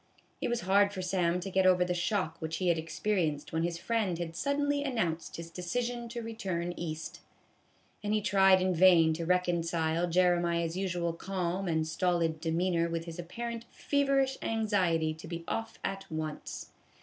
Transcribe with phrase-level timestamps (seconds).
[0.41, 3.61] It was hard for Sam to get over the shock which he had experienced when
[3.61, 7.21] his friend had suddenly an nounced his decision to return East;
[8.03, 13.19] and he tried in vain to reconcile Jeremiah's usual calm and stolid demeanor with his
[13.19, 16.71] apparent feverish anxiety to be off at once.